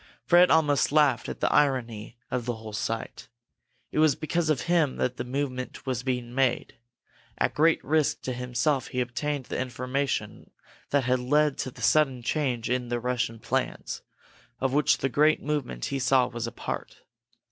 [0.25, 3.27] Fred almost laughed at the irony of the whole sight.
[3.91, 6.73] It was because of him that this movement was being made.
[7.37, 10.49] At great risk to himself he had obtained the information
[10.89, 14.01] that had led to the sudden change in the Russian plans,
[14.59, 17.03] of which the great movement he saw was a part.